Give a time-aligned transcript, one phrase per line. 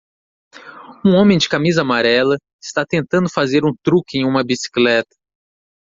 [1.05, 5.15] Um homem de camisa amarela está tentando fazer um truque em uma bicicleta.